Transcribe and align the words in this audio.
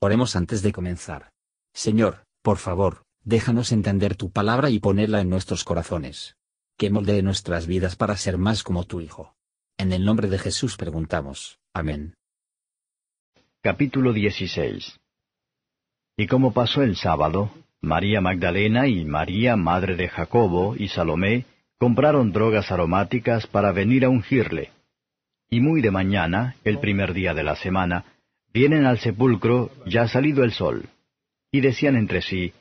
Oremos 0.00 0.36
antes 0.36 0.62
de 0.62 0.72
comenzar. 0.72 1.30
Señor, 1.72 2.26
por 2.42 2.58
favor, 2.58 3.04
déjanos 3.24 3.72
entender 3.72 4.14
tu 4.14 4.30
palabra 4.30 4.68
y 4.70 4.78
ponerla 4.78 5.20
en 5.20 5.30
nuestros 5.30 5.64
corazones. 5.64 6.36
Que 6.76 6.90
moldee 6.90 7.22
nuestras 7.22 7.66
vidas 7.66 7.96
para 7.96 8.16
ser 8.16 8.36
más 8.36 8.62
como 8.62 8.84
tu 8.84 9.00
Hijo. 9.00 9.34
En 9.78 9.92
el 9.92 10.04
nombre 10.04 10.28
de 10.28 10.38
Jesús 10.38 10.76
preguntamos. 10.76 11.58
Amén. 11.72 12.14
Capítulo 13.62 14.12
16 14.12 15.00
Y 16.18 16.26
como 16.26 16.52
pasó 16.52 16.82
el 16.82 16.96
sábado, 16.96 17.50
María 17.80 18.20
Magdalena 18.20 18.86
y 18.88 19.04
María, 19.04 19.56
madre 19.56 19.96
de 19.96 20.08
Jacobo, 20.08 20.76
y 20.76 20.88
Salomé, 20.88 21.46
compraron 21.78 22.32
drogas 22.32 22.70
aromáticas 22.70 23.46
para 23.46 23.72
venir 23.72 24.04
a 24.04 24.10
ungirle. 24.10 24.72
Y 25.48 25.60
muy 25.60 25.80
de 25.80 25.90
mañana, 25.90 26.56
el 26.64 26.78
primer 26.80 27.14
día 27.14 27.32
de 27.32 27.44
la 27.44 27.56
semana, 27.56 28.04
vienen 28.56 28.86
al 28.86 28.98
sepulcro 28.98 29.70
ya 29.84 30.08
salido 30.08 30.42
el 30.42 30.50
sol. 30.50 30.88
Y 31.52 31.60
decían 31.60 31.94
entre 31.94 32.22
sí, 32.22 32.54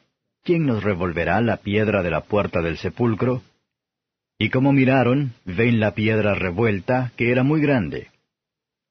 ¿quién 0.44 0.66
nos 0.66 0.84
revolverá 0.84 1.40
la 1.40 1.56
piedra 1.56 2.04
de 2.04 2.12
la 2.12 2.26
puerta 2.26 2.62
del 2.62 2.76
sepulcro? 2.76 3.44
Y 4.38 4.50
como 4.50 4.74
miraron, 4.74 5.36
ven 5.46 5.80
la 5.80 5.92
piedra 5.92 6.36
revuelta, 6.36 7.14
que 7.16 7.32
era 7.32 7.44
muy 7.44 7.62
grande. 7.62 8.10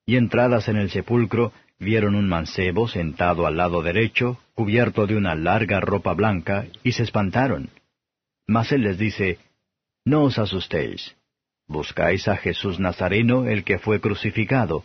Y 0.06 0.16
entradas 0.16 0.68
en 0.68 0.78
el 0.78 0.88
sepulcro, 0.88 1.52
vieron 1.78 2.14
un 2.14 2.26
mancebo 2.26 2.88
sentado 2.88 3.46
al 3.46 3.58
lado 3.58 3.82
derecho, 3.82 4.38
cubierto 4.54 5.06
de 5.06 5.14
una 5.14 5.34
larga 5.34 5.80
ropa 5.80 6.14
blanca, 6.14 6.68
y 6.82 6.92
se 6.92 7.02
espantaron. 7.02 7.68
Mas 8.46 8.72
él 8.72 8.80
les 8.80 8.96
dice, 8.96 9.38
No 10.06 10.22
os 10.22 10.38
asustéis. 10.38 11.14
Buscáis 11.66 12.28
a 12.28 12.38
Jesús 12.38 12.80
Nazareno, 12.80 13.44
el 13.44 13.62
que 13.62 13.78
fue 13.78 14.00
crucificado. 14.00 14.84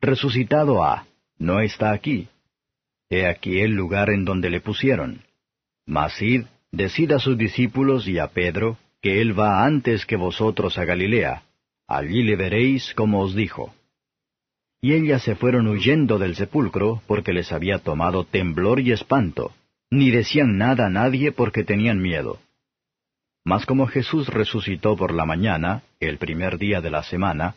Resucitado 0.00 0.84
ha 0.84 1.07
no 1.38 1.60
está 1.60 1.92
aquí. 1.92 2.28
He 3.10 3.26
aquí 3.26 3.60
el 3.60 3.72
lugar 3.72 4.10
en 4.10 4.24
donde 4.24 4.50
le 4.50 4.60
pusieron. 4.60 5.22
Mas 5.86 6.20
id, 6.20 6.44
decid 6.70 7.12
a 7.12 7.18
sus 7.18 7.38
discípulos 7.38 8.06
y 8.06 8.18
a 8.18 8.28
Pedro, 8.28 8.76
que 9.00 9.20
él 9.20 9.38
va 9.38 9.64
antes 9.64 10.04
que 10.04 10.16
vosotros 10.16 10.76
a 10.78 10.84
Galilea. 10.84 11.42
Allí 11.86 12.22
le 12.22 12.36
veréis 12.36 12.92
como 12.94 13.20
os 13.20 13.34
dijo. 13.34 13.74
Y 14.80 14.92
ellas 14.92 15.22
se 15.22 15.34
fueron 15.34 15.66
huyendo 15.66 16.18
del 16.18 16.36
sepulcro, 16.36 17.02
porque 17.06 17.32
les 17.32 17.50
había 17.52 17.78
tomado 17.78 18.24
temblor 18.24 18.80
y 18.80 18.92
espanto, 18.92 19.52
ni 19.90 20.10
decían 20.10 20.58
nada 20.58 20.86
a 20.86 20.90
nadie 20.90 21.32
porque 21.32 21.64
tenían 21.64 22.00
miedo. 22.00 22.38
Mas 23.44 23.64
como 23.64 23.86
Jesús 23.86 24.28
resucitó 24.28 24.96
por 24.96 25.14
la 25.14 25.24
mañana, 25.24 25.82
el 26.00 26.18
primer 26.18 26.58
día 26.58 26.80
de 26.80 26.90
la 26.90 27.02
semana, 27.02 27.54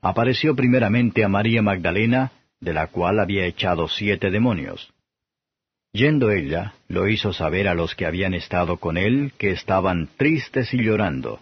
apareció 0.00 0.56
primeramente 0.56 1.24
a 1.24 1.28
María 1.28 1.60
Magdalena, 1.62 2.32
de 2.60 2.72
la 2.72 2.88
cual 2.88 3.20
había 3.20 3.46
echado 3.46 3.88
siete 3.88 4.30
demonios. 4.30 4.92
Yendo 5.92 6.30
ella, 6.30 6.74
lo 6.88 7.08
hizo 7.08 7.32
saber 7.32 7.68
a 7.68 7.74
los 7.74 7.94
que 7.94 8.06
habían 8.06 8.34
estado 8.34 8.76
con 8.76 8.96
él, 8.96 9.32
que 9.38 9.50
estaban 9.50 10.08
tristes 10.16 10.74
y 10.74 10.82
llorando. 10.82 11.40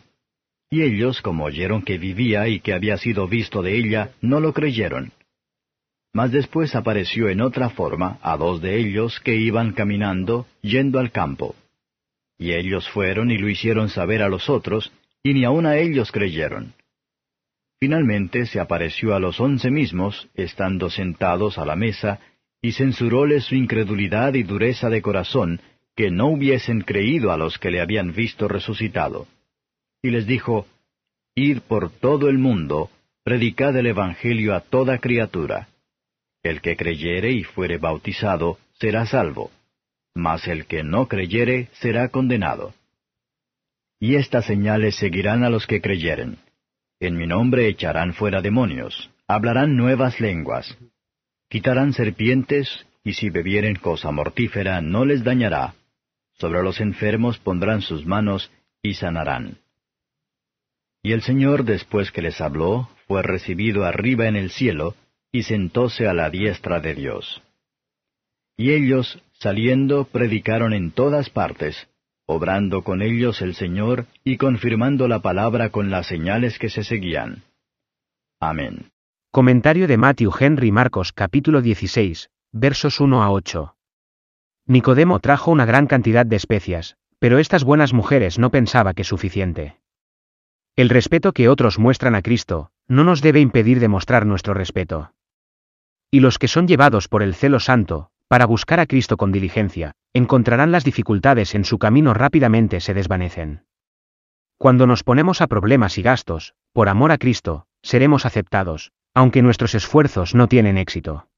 Y 0.70 0.82
ellos, 0.82 1.22
como 1.22 1.44
oyeron 1.44 1.82
que 1.82 1.98
vivía 1.98 2.48
y 2.48 2.60
que 2.60 2.72
había 2.72 2.96
sido 2.96 3.26
visto 3.26 3.62
de 3.62 3.76
ella, 3.76 4.12
no 4.20 4.40
lo 4.40 4.52
creyeron. 4.52 5.12
Mas 6.12 6.30
después 6.30 6.76
apareció 6.76 7.28
en 7.28 7.40
otra 7.40 7.70
forma 7.70 8.18
a 8.22 8.36
dos 8.36 8.62
de 8.62 8.78
ellos 8.78 9.18
que 9.18 9.34
iban 9.34 9.72
caminando, 9.72 10.46
yendo 10.62 11.00
al 11.00 11.10
campo. 11.10 11.56
Y 12.38 12.52
ellos 12.52 12.88
fueron 12.88 13.30
y 13.32 13.38
lo 13.38 13.48
hicieron 13.48 13.88
saber 13.88 14.22
a 14.22 14.28
los 14.28 14.48
otros, 14.48 14.92
y 15.22 15.34
ni 15.34 15.44
aun 15.44 15.66
a 15.66 15.78
ellos 15.78 16.12
creyeron. 16.12 16.74
Finalmente 17.84 18.46
se 18.46 18.60
apareció 18.60 19.14
a 19.14 19.20
los 19.20 19.38
once 19.38 19.70
mismos, 19.70 20.30
estando 20.32 20.88
sentados 20.88 21.58
a 21.58 21.66
la 21.66 21.77
mesa, 21.77 22.18
y 22.62 22.72
censuróles 22.72 23.44
su 23.44 23.56
incredulidad 23.56 24.32
y 24.32 24.42
dureza 24.42 24.88
de 24.88 25.02
corazón, 25.02 25.60
que 25.94 26.10
no 26.10 26.28
hubiesen 26.28 26.80
creído 26.80 27.30
a 27.30 27.36
los 27.36 27.58
que 27.58 27.70
le 27.70 27.82
habían 27.82 28.14
visto 28.14 28.48
resucitado. 28.48 29.27
Y 30.02 30.12
les 30.12 30.27
dijo, 30.27 30.66
Id 31.34 31.58
por 31.68 31.90
todo 31.90 32.30
el 32.30 32.39
mundo, 32.39 32.89
predicad 33.22 33.77
el 33.77 33.89
Evangelio 33.89 34.55
a 34.55 34.61
toda 34.61 34.96
criatura. 34.96 35.68
El 36.42 36.62
que 36.62 36.78
creyere 36.78 37.33
y 37.33 37.45
fuere 37.45 37.77
bautizado, 37.77 38.56
será 38.80 39.05
salvo, 39.05 39.51
mas 40.14 40.48
el 40.48 40.64
que 40.64 40.83
no 40.83 41.06
creyere 41.06 41.68
será 41.72 42.08
condenado. 42.08 42.72
Y 44.01 44.14
estas 44.14 44.46
señales 44.46 44.95
seguirán 44.95 45.45
a 45.45 45.51
los 45.51 45.66
que 45.66 45.83
creyeren. 45.83 46.39
En 47.04 47.18
mi 47.18 47.26
nombre 47.26 47.68
echarán 47.68 48.14
fuera 48.14 48.40
demonios, 48.40 49.10
hablarán 49.28 49.76
nuevas 49.76 50.20
lenguas, 50.20 50.78
quitarán 51.50 51.92
serpientes, 51.92 52.86
y 53.04 53.12
si 53.12 53.28
bebieren 53.28 53.76
cosa 53.76 54.10
mortífera 54.10 54.80
no 54.80 55.04
les 55.04 55.22
dañará. 55.22 55.74
Sobre 56.38 56.62
los 56.62 56.80
enfermos 56.80 57.36
pondrán 57.36 57.82
sus 57.82 58.06
manos 58.06 58.50
y 58.80 58.94
sanarán. 58.94 59.58
Y 61.02 61.12
el 61.12 61.20
Señor, 61.20 61.64
después 61.64 62.10
que 62.10 62.22
les 62.22 62.40
habló, 62.40 62.88
fue 63.06 63.22
recibido 63.22 63.84
arriba 63.84 64.26
en 64.26 64.36
el 64.36 64.48
cielo, 64.48 64.94
y 65.30 65.42
sentóse 65.42 66.08
a 66.08 66.14
la 66.14 66.30
diestra 66.30 66.80
de 66.80 66.94
Dios. 66.94 67.42
Y 68.56 68.70
ellos, 68.70 69.22
saliendo, 69.34 70.06
predicaron 70.06 70.72
en 70.72 70.90
todas 70.90 71.28
partes, 71.28 71.86
obrando 72.27 72.83
con 72.83 73.02
ellos 73.02 73.42
el 73.42 73.55
Señor 73.55 74.07
y 74.24 74.39
confirmando 74.39 75.08
la 75.08 75.20
palabra 75.20 75.70
con 75.70 75.90
las 75.90 76.07
señales 76.07 76.58
que 76.58 76.70
se 76.70 76.85
seguían. 76.85 77.42
Amén. 78.40 78.90
Comentario 79.30 79.86
de 79.86 79.96
Matthew 79.96 80.33
Henry 80.39 80.73
Marcos 80.73 81.13
capítulo 81.13 81.61
16, 81.61 82.30
versos 82.52 83.01
1 83.01 83.23
a 83.23 83.30
8. 83.30 83.77
Nicodemo 84.67 85.18
trajo 85.20 85.51
una 85.51 85.67
gran 85.67 85.86
cantidad 85.86 86.24
de 86.24 86.36
especias, 86.36 86.96
pero 87.18 87.39
estas 87.39 87.64
buenas 87.64 87.92
mujeres 87.92 88.39
no 88.39 88.51
pensaba 88.51 88.95
que 88.95 89.05
suficiente. 89.05 89.80
El 90.77 90.89
respeto 90.89 91.33
que 91.33 91.48
otros 91.48 91.79
muestran 91.79 92.14
a 92.14 92.23
Cristo, 92.23 92.70
no 92.89 93.05
nos 93.05 93.20
debe 93.20 93.40
impedir 93.40 93.80
demostrar 93.80 94.27
nuestro 94.27 94.55
respeto. 94.55 95.13
Y 96.11 96.20
los 96.20 96.39
que 96.39 96.48
son 96.48 96.67
llevados 96.67 97.08
por 97.08 97.23
el 97.23 97.34
celo 97.34 97.61
santo, 97.61 98.11
para 98.29 98.46
buscar 98.46 98.80
a 98.80 98.86
Cristo 98.86 99.17
con 99.17 99.33
diligencia, 99.33 99.92
encontrarán 100.12 100.73
las 100.73 100.85
dificultades 100.85 101.55
en 101.55 101.64
su 101.64 101.79
camino 101.79 102.14
rápidamente 102.14 102.80
se 102.80 102.95
desvanecen. 102.95 103.64
Cuando 104.58 104.86
nos 104.86 105.02
ponemos 105.02 105.40
a 105.40 105.46
problemas 105.46 105.98
y 105.98 106.02
gastos, 106.02 106.55
por 106.73 106.89
amor 106.89 107.13
a 107.13 107.18
Cristo, 107.18 107.67
seremos 107.83 108.24
aceptados, 108.24 108.92
aunque 109.13 109.42
nuestros 109.42 109.74
esfuerzos 109.74 110.34
no 110.34 110.48
tienen 110.48 110.79
éxito. 110.79 111.29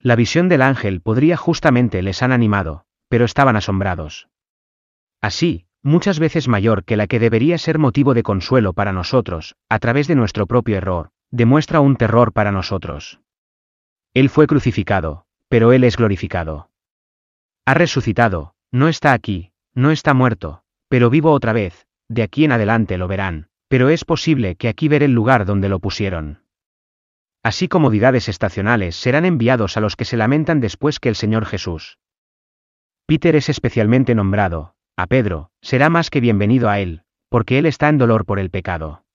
La 0.00 0.16
visión 0.16 0.48
del 0.48 0.62
ángel 0.62 1.00
podría 1.00 1.36
justamente 1.36 2.02
les 2.02 2.22
han 2.22 2.32
animado, 2.32 2.84
pero 3.08 3.24
estaban 3.24 3.56
asombrados. 3.56 4.28
Así, 5.20 5.66
muchas 5.82 6.18
veces 6.18 6.48
mayor 6.48 6.84
que 6.84 6.96
la 6.96 7.06
que 7.06 7.18
debería 7.18 7.58
ser 7.58 7.78
motivo 7.78 8.14
de 8.14 8.22
consuelo 8.22 8.72
para 8.72 8.92
nosotros, 8.92 9.54
a 9.68 9.78
través 9.78 10.08
de 10.08 10.16
nuestro 10.16 10.46
propio 10.46 10.76
error, 10.76 11.10
demuestra 11.30 11.80
un 11.80 11.96
terror 11.96 12.32
para 12.32 12.52
nosotros. 12.52 13.20
Él 14.14 14.30
fue 14.30 14.46
crucificado, 14.46 15.25
pero 15.48 15.72
Él 15.72 15.84
es 15.84 15.96
glorificado. 15.96 16.70
Ha 17.64 17.74
resucitado, 17.74 18.54
no 18.72 18.88
está 18.88 19.12
aquí, 19.12 19.52
no 19.74 19.90
está 19.90 20.14
muerto, 20.14 20.62
pero 20.88 21.10
vivo 21.10 21.32
otra 21.32 21.52
vez, 21.52 21.86
de 22.08 22.22
aquí 22.22 22.44
en 22.44 22.52
adelante 22.52 22.98
lo 22.98 23.08
verán, 23.08 23.48
pero 23.68 23.88
es 23.88 24.04
posible 24.04 24.56
que 24.56 24.68
aquí 24.68 24.88
ver 24.88 25.02
el 25.02 25.12
lugar 25.12 25.44
donde 25.44 25.68
lo 25.68 25.80
pusieron. 25.80 26.42
Así 27.42 27.68
comodidades 27.68 28.28
estacionales 28.28 28.96
serán 28.96 29.24
enviados 29.24 29.76
a 29.76 29.80
los 29.80 29.96
que 29.96 30.04
se 30.04 30.16
lamentan 30.16 30.60
después 30.60 30.98
que 30.98 31.08
el 31.08 31.14
Señor 31.16 31.46
Jesús. 31.46 31.98
Peter 33.06 33.36
es 33.36 33.48
especialmente 33.48 34.16
nombrado, 34.16 34.74
a 34.96 35.06
Pedro, 35.06 35.50
será 35.62 35.88
más 35.88 36.10
que 36.10 36.20
bienvenido 36.20 36.68
a 36.68 36.80
él, 36.80 37.02
porque 37.28 37.58
él 37.58 37.66
está 37.66 37.88
en 37.88 37.98
dolor 37.98 38.24
por 38.24 38.40
el 38.40 38.50
pecado. 38.50 39.05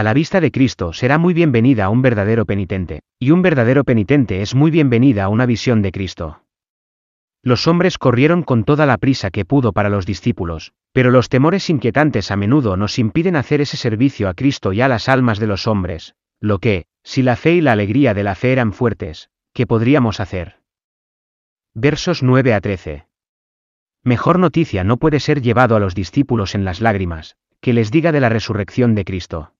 A 0.00 0.02
la 0.02 0.14
vista 0.14 0.40
de 0.40 0.50
Cristo 0.50 0.94
será 0.94 1.18
muy 1.18 1.34
bienvenida 1.34 1.84
a 1.84 1.90
un 1.90 2.00
verdadero 2.00 2.46
penitente, 2.46 3.02
y 3.18 3.32
un 3.32 3.42
verdadero 3.42 3.84
penitente 3.84 4.40
es 4.40 4.54
muy 4.54 4.70
bienvenida 4.70 5.24
a 5.24 5.28
una 5.28 5.44
visión 5.44 5.82
de 5.82 5.92
Cristo. 5.92 6.42
Los 7.42 7.66
hombres 7.66 7.98
corrieron 7.98 8.42
con 8.42 8.64
toda 8.64 8.86
la 8.86 8.96
prisa 8.96 9.30
que 9.30 9.44
pudo 9.44 9.74
para 9.74 9.90
los 9.90 10.06
discípulos, 10.06 10.72
pero 10.94 11.10
los 11.10 11.28
temores 11.28 11.68
inquietantes 11.68 12.30
a 12.30 12.36
menudo 12.36 12.78
nos 12.78 12.98
impiden 12.98 13.36
hacer 13.36 13.60
ese 13.60 13.76
servicio 13.76 14.30
a 14.30 14.32
Cristo 14.32 14.72
y 14.72 14.80
a 14.80 14.88
las 14.88 15.06
almas 15.06 15.38
de 15.38 15.48
los 15.48 15.66
hombres, 15.66 16.14
lo 16.40 16.60
que, 16.60 16.86
si 17.04 17.20
la 17.20 17.36
fe 17.36 17.52
y 17.56 17.60
la 17.60 17.72
alegría 17.72 18.14
de 18.14 18.22
la 18.22 18.34
fe 18.36 18.52
eran 18.52 18.72
fuertes, 18.72 19.28
¿qué 19.52 19.66
podríamos 19.66 20.18
hacer? 20.18 20.60
Versos 21.74 22.22
9 22.22 22.54
a 22.54 22.62
13. 22.62 23.06
Mejor 24.02 24.38
noticia 24.38 24.82
no 24.82 24.96
puede 24.96 25.20
ser 25.20 25.42
llevado 25.42 25.76
a 25.76 25.78
los 25.78 25.94
discípulos 25.94 26.54
en 26.54 26.64
las 26.64 26.80
lágrimas, 26.80 27.36
que 27.60 27.74
les 27.74 27.90
diga 27.90 28.12
de 28.12 28.20
la 28.20 28.30
resurrección 28.30 28.94
de 28.94 29.04
Cristo. 29.04 29.52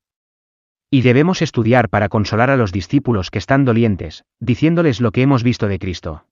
Y 0.91 1.03
debemos 1.03 1.41
estudiar 1.41 1.89
para 1.89 2.09
consolar 2.09 2.51
a 2.51 2.57
los 2.57 2.73
discípulos 2.73 3.31
que 3.31 3.39
están 3.39 3.65
dolientes, 3.65 4.25
diciéndoles 4.41 5.01
lo 5.01 5.13
que 5.13 5.23
hemos 5.23 5.45
visto 5.45 5.69
de 5.69 5.79
Cristo. 5.79 6.27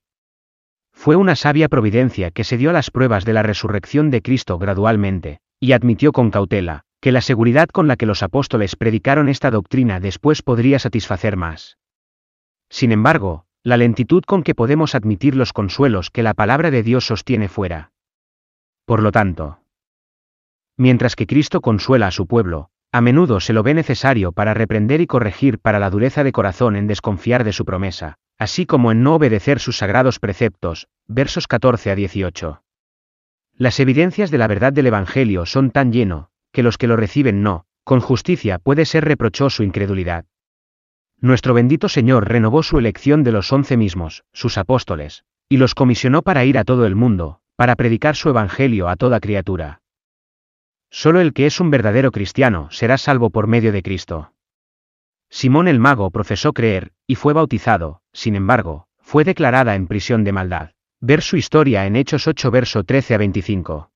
Fue 0.93 1.15
una 1.15 1.37
sabia 1.37 1.69
providencia 1.69 2.33
que 2.33 2.43
se 2.43 2.57
dio 2.57 2.71
a 2.71 2.73
las 2.73 2.91
pruebas 2.91 3.25
de 3.25 3.33
la 3.33 3.45
resurrección 3.45 4.11
de 4.11 4.21
Cristo 4.21 4.59
gradualmente, 4.59 5.39
y 5.61 5.73
admitió 5.73 6.11
con 6.11 6.33
cautela, 6.33 6.83
que 7.01 7.13
la 7.13 7.21
seguridad 7.21 7.69
con 7.69 7.87
la 7.87 7.97
que 7.97 8.07
los 8.07 8.25
apóstoles 8.25 8.75
predicaron 8.75 9.29
esta 9.29 9.53
doctrina 9.53 10.01
después 10.01 10.43
podría 10.43 10.81
satisfacer 10.81 11.37
más. 11.37 11.79
Sin 12.69 12.91
embargo, 12.91 13.45
la 13.63 13.77
lentitud 13.77 14.25
con 14.25 14.43
que 14.43 14.57
podemos 14.57 14.97
admitir 14.97 15.37
los 15.37 15.53
consuelos 15.53 16.11
que 16.11 16.25
la 16.25 16.35
palabra 16.35 16.73
de 16.73 16.83
Dios 16.83 17.07
sostiene 17.07 17.49
fuera. 17.49 17.93
Por 18.85 19.03
lo 19.03 19.13
tanto, 19.13 19.61
mientras 20.77 21.15
que 21.15 21.27
Cristo 21.27 21.61
consuela 21.61 22.09
a 22.09 22.11
su 22.11 22.27
pueblo, 22.27 22.71
a 22.90 23.00
menudo 23.00 23.40
se 23.40 23.52
lo 23.52 23.62
ve 23.62 23.75
necesario 23.75 24.32
para 24.32 24.55
reprender 24.55 25.00
y 25.00 25.06
corregir 25.06 25.58
para 25.58 25.79
la 25.79 25.90
dureza 25.90 26.25
de 26.25 26.32
corazón 26.32 26.75
en 26.76 26.87
desconfiar 26.87 27.44
de 27.44 27.52
su 27.52 27.64
promesa, 27.64 28.17
así 28.38 28.64
como 28.64 28.93
en 28.93 29.02
no 29.02 29.14
obedecer 29.14 29.61
sus 29.61 29.76
sagrados 29.76 30.19
preceptos, 30.19 30.88
versos 31.06 31.46
14 31.46 31.90
a 31.90 31.94
18. 31.94 32.62
Las 33.55 33.81
evidencias 33.81 34.31
de 34.31 34.38
la 34.38 34.46
verdad 34.46 34.73
del 34.73 34.87
Evangelio 34.87 35.44
son 35.44 35.70
tan 35.70 35.93
lleno, 35.93 36.31
que 36.52 36.62
los 36.62 36.79
que 36.79 36.87
lo 36.87 36.96
reciben 36.96 37.43
no, 37.43 37.67
con 37.85 38.00
justicia 38.00 38.58
puede 38.58 38.85
ser 38.85 39.05
reprochoso 39.05 39.62
incredulidad. 39.62 40.25
Nuestro 41.20 41.52
bendito 41.52 41.88
Señor 41.88 42.29
renovó 42.29 42.62
su 42.62 42.79
elección 42.79 43.25
de 43.25 43.32
los 43.32 43.52
once 43.52 43.76
mismos, 43.76 44.25
sus 44.32 44.56
apóstoles, 44.56 45.25
y 45.49 45.56
los 45.56 45.75
comisionó 45.75 46.23
para 46.23 46.44
ir 46.44 46.56
a 46.56 46.64
todo 46.64 46.87
el 46.87 46.94
mundo, 46.94 47.40
para 47.56 47.75
predicar 47.75 48.14
su 48.14 48.29
Evangelio 48.29 48.88
a 48.88 48.96
toda 48.96 49.19
criatura. 49.19 49.81
Solo 50.90 51.20
el 51.20 51.32
que 51.32 51.46
es 51.46 51.61
un 51.61 51.70
verdadero 51.70 52.11
cristiano 52.11 52.69
será 52.70 52.99
salvo 52.99 53.31
por 53.31 53.46
medio 53.46 53.73
de 53.73 53.82
Cristo. 53.82 54.32
Simón 55.31 55.69
el 55.69 55.79
mago 55.79 56.11
profesó 56.11 56.52
creer, 56.52 56.93
y 57.06 57.14
fue 57.14 57.35
bautizado, 57.35 58.00
sin 58.12 58.35
embargo, 58.35 58.87
fue 58.99 59.25
declarada 59.25 59.75
en 59.75 59.87
prisión 59.87 60.25
de 60.25 60.32
maldad. 60.32 60.70
Ver 61.00 61.23
su 61.23 61.37
historia 61.37 61.87
en 61.87 61.96
Hechos 61.96 62.26
8 62.26 62.50
verso 62.50 62.85
13 62.85 63.14
a 63.14 63.19
25. 63.19 63.90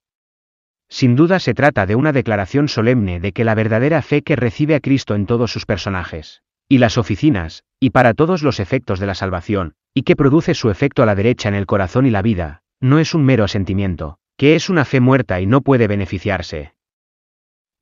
Sin 0.88 1.16
duda 1.16 1.40
se 1.40 1.54
trata 1.54 1.86
de 1.86 1.96
una 1.96 2.12
declaración 2.12 2.68
solemne 2.68 3.18
de 3.18 3.32
que 3.32 3.44
la 3.44 3.54
verdadera 3.54 4.02
fe 4.02 4.22
que 4.22 4.36
recibe 4.36 4.74
a 4.74 4.80
Cristo 4.80 5.14
en 5.14 5.26
todos 5.26 5.50
sus 5.50 5.64
personajes, 5.64 6.42
y 6.68 6.78
las 6.78 6.98
oficinas, 6.98 7.64
y 7.80 7.90
para 7.90 8.12
todos 8.12 8.42
los 8.42 8.60
efectos 8.60 9.00
de 9.00 9.06
la 9.06 9.14
salvación, 9.14 9.74
y 9.94 10.02
que 10.02 10.16
produce 10.16 10.54
su 10.54 10.70
efecto 10.70 11.02
a 11.02 11.06
la 11.06 11.14
derecha 11.14 11.48
en 11.48 11.54
el 11.54 11.66
corazón 11.66 12.06
y 12.06 12.10
la 12.10 12.22
vida, 12.22 12.62
no 12.78 12.98
es 12.98 13.14
un 13.14 13.24
mero 13.24 13.44
asentimiento, 13.44 14.18
que 14.36 14.54
es 14.54 14.68
una 14.68 14.84
fe 14.84 15.00
muerta 15.00 15.40
y 15.40 15.46
no 15.46 15.62
puede 15.62 15.88
beneficiarse. 15.88 16.74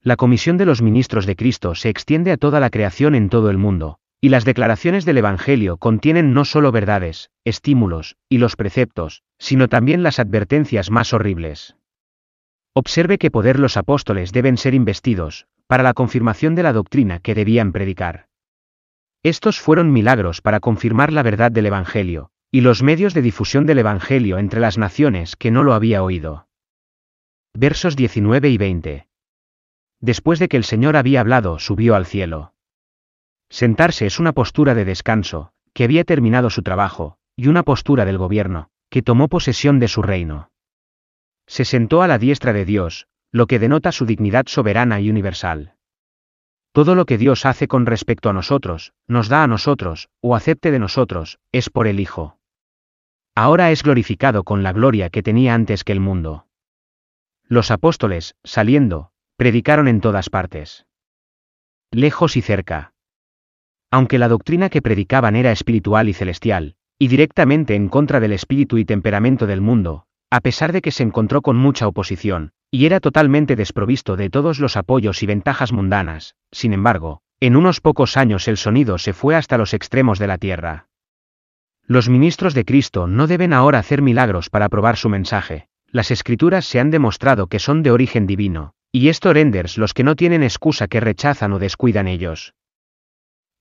La 0.02 0.17
comisión 0.17 0.56
de 0.56 0.64
los 0.64 0.81
ministros 0.81 1.26
de 1.26 1.37
Cristo 1.37 1.75
se 1.75 1.91
extiende 1.91 2.32
a 2.32 2.38
toda 2.38 2.58
la 2.58 2.70
creación 2.70 3.14
en 3.14 3.29
todo 3.29 3.50
el 3.50 3.58
mundo, 3.58 3.99
y 4.19 4.31
las 4.31 4.47
declaraciones 4.47 5.05
del 5.05 5.19
Evangelio 5.19 5.76
contienen 5.76 6.32
no 6.32 6.47
solo 6.47 6.73
verdades, 6.73 7.31
estímulos, 7.44 8.17
y 8.29 8.38
los 8.38 8.56
preceptos, 8.56 9.23
sino 9.38 9.69
también 9.69 10.02
las 10.02 10.19
advertencias 10.19 10.91
más 10.91 11.12
horribles. 11.12 11.76
Observe 12.73 13.19
qué 13.19 13.31
poder 13.31 13.58
los 13.58 13.76
apóstoles 13.76 14.32
deben 14.32 14.56
ser 14.56 14.73
investidos, 14.73 15.47
para 15.67 15.82
la 15.82 15.93
confirmación 15.93 16.55
de 16.55 16.62
la 16.62 16.73
doctrina 16.73 17.19
que 17.19 17.35
debían 17.35 17.73
predicar. 17.73 18.26
Estos 19.23 19.61
fueron 19.61 19.93
milagros 19.93 20.41
para 20.41 20.61
confirmar 20.61 21.12
la 21.12 21.23
verdad 21.23 21.53
del 21.53 21.67
Evangelio, 21.67 22.31
y 22.50 22.62
los 22.62 22.82
medios 22.82 23.12
de 23.12 23.20
difusión 23.20 23.67
del 23.67 23.81
Evangelio 23.81 24.38
entre 24.38 24.61
las 24.61 24.79
naciones 24.79 25.37
que 25.37 25.50
no 25.50 25.62
lo 25.62 25.75
había 25.75 26.03
oído. 26.03 26.46
Versos 27.55 27.96
19 27.96 28.49
y 28.49 28.56
20. 28.56 29.09
Después 30.00 30.38
de 30.38 30.49
que 30.49 30.56
el 30.56 30.64
Señor 30.64 30.97
había 30.97 31.20
hablado, 31.20 31.58
subió 31.58 31.94
al 31.94 32.06
cielo. 32.06 32.55
Sentarse 33.50 34.06
es 34.06 34.19
una 34.19 34.32
postura 34.32 34.75
de 34.75 34.85
descanso, 34.85 35.52
que 35.75 35.85
había 35.85 36.05
terminado 36.05 36.50
su 36.50 36.62
trabajo, 36.62 37.19
y 37.37 37.49
una 37.49 37.62
postura 37.62 38.05
del 38.05 38.19
gobierno, 38.19 38.70
que 38.88 39.02
tomó 39.02 39.29
posesión 39.29 39.79
de 39.79 39.88
su 39.88 40.02
reino. 40.02 40.50
Se 41.47 41.64
sentó 41.64 42.02
a 42.02 42.08
la 42.08 42.19
diestra 42.19 42.52
de 42.52 42.64
Dios, 42.64 43.08
lo 43.32 43.47
que 43.47 43.58
denota 43.58 43.93
su 43.93 44.06
dignidad 44.06 44.47
soberana 44.47 45.00
y 45.00 45.11
universal. 45.11 45.75
Todo 46.73 46.94
lo 46.94 47.05
que 47.05 47.19
Dios 47.19 47.44
hace 47.46 47.67
con 47.69 47.87
respecto 47.87 48.31
a 48.31 48.32
nosotros, 48.32 48.93
nos 49.06 49.29
da 49.29 49.43
a 49.43 49.49
nosotros, 49.49 50.08
o 50.20 50.37
acepte 50.37 50.70
de 50.70 50.79
nosotros, 50.79 51.41
es 51.50 51.69
por 51.69 51.87
el 51.87 51.99
Hijo. 51.99 52.38
Ahora 53.35 53.70
es 53.70 53.82
glorificado 53.82 54.44
con 54.44 54.62
la 54.62 54.73
gloria 54.73 55.11
que 55.11 55.23
tenía 55.23 55.55
antes 55.55 55.85
que 55.85 55.93
el 55.93 56.00
mundo. 56.00 56.46
Los 57.49 57.70
apóstoles, 57.70 58.37
saliendo, 58.44 59.09
predicaron 59.40 59.88
en 59.88 60.02
todas 60.02 60.28
partes. 60.28 60.84
Lejos 61.90 62.37
y 62.37 62.42
cerca. 62.42 62.92
Aunque 63.90 64.19
la 64.19 64.28
doctrina 64.28 64.69
que 64.69 64.82
predicaban 64.82 65.34
era 65.34 65.50
espiritual 65.50 66.10
y 66.10 66.12
celestial, 66.12 66.76
y 66.98 67.08
directamente 67.08 67.75
en 67.75 67.88
contra 67.88 68.20
del 68.20 68.34
espíritu 68.34 68.76
y 68.76 68.84
temperamento 68.84 69.46
del 69.46 69.62
mundo, 69.62 70.04
a 70.28 70.40
pesar 70.40 70.72
de 70.72 70.82
que 70.82 70.90
se 70.90 71.04
encontró 71.04 71.40
con 71.40 71.56
mucha 71.56 71.88
oposición, 71.88 72.52
y 72.70 72.84
era 72.84 73.00
totalmente 73.00 73.56
desprovisto 73.56 74.14
de 74.14 74.28
todos 74.28 74.60
los 74.60 74.76
apoyos 74.76 75.22
y 75.22 75.26
ventajas 75.26 75.72
mundanas, 75.72 76.34
sin 76.52 76.75
embargo, 76.75 77.22
en 77.40 77.56
unos 77.56 77.81
pocos 77.81 78.19
años 78.19 78.46
el 78.46 78.58
sonido 78.58 78.98
se 78.98 79.14
fue 79.14 79.36
hasta 79.36 79.56
los 79.56 79.72
extremos 79.72 80.19
de 80.19 80.26
la 80.26 80.36
tierra. 80.36 80.88
Los 81.86 82.10
ministros 82.10 82.52
de 82.52 82.66
Cristo 82.66 83.06
no 83.06 83.26
deben 83.26 83.54
ahora 83.54 83.78
hacer 83.78 84.02
milagros 84.02 84.50
para 84.50 84.69
probar 84.69 84.98
su 84.98 85.08
mensaje, 85.08 85.69
las 85.86 86.10
escrituras 86.10 86.66
se 86.66 86.78
han 86.78 86.90
demostrado 86.90 87.46
que 87.46 87.58
son 87.58 87.82
de 87.82 87.90
origen 87.90 88.26
divino, 88.26 88.75
y 88.92 89.08
esto 89.08 89.32
renders 89.32 89.78
los 89.78 89.94
que 89.94 90.04
no 90.04 90.16
tienen 90.16 90.42
excusa 90.42 90.88
que 90.88 91.00
rechazan 91.00 91.52
o 91.52 91.58
descuidan 91.58 92.08
ellos. 92.08 92.54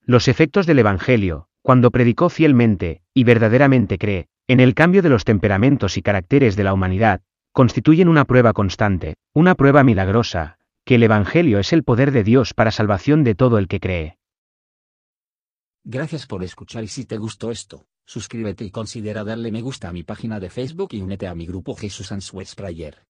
Los 0.02 0.28
efectos 0.28 0.66
del 0.66 0.80
Evangelio, 0.80 1.46
cuando 1.62 1.90
predicó 1.90 2.30
fielmente, 2.30 3.02
y 3.14 3.24
verdaderamente 3.24 3.98
cree, 3.98 4.28
en 4.48 4.60
el 4.60 4.74
cambio 4.74 5.02
de 5.02 5.10
los 5.10 5.24
temperamentos 5.24 5.96
y 5.96 6.02
caracteres 6.02 6.56
de 6.56 6.64
la 6.64 6.72
humanidad, 6.72 7.20
constituyen 7.52 8.08
una 8.08 8.24
prueba 8.24 8.52
constante, 8.52 9.14
una 9.32 9.54
prueba 9.54 9.84
milagrosa, 9.84 10.58
que 10.84 10.96
el 10.96 11.02
Evangelio 11.02 11.58
es 11.58 11.72
el 11.72 11.84
poder 11.84 12.10
de 12.10 12.24
Dios 12.24 12.54
para 12.54 12.70
salvación 12.70 13.22
de 13.22 13.34
todo 13.34 13.58
el 13.58 13.68
que 13.68 13.80
cree. 13.80 14.18
Gracias 15.84 16.26
por 16.26 16.42
escuchar 16.42 16.84
y 16.84 16.88
si 16.88 17.04
te 17.04 17.16
gustó 17.16 17.50
esto, 17.50 17.86
suscríbete 18.04 18.64
y 18.64 18.70
considera 18.70 19.24
darle 19.24 19.52
me 19.52 19.62
gusta 19.62 19.88
a 19.88 19.92
mi 19.92 20.02
página 20.02 20.40
de 20.40 20.50
Facebook 20.50 20.88
y 20.92 21.00
únete 21.00 21.26
a 21.26 21.34
mi 21.34 21.46
grupo 21.46 21.74
Jesús 21.74 22.12
Answers 22.12 22.54
Prayer. 22.54 23.09